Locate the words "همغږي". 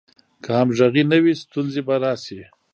0.59-1.03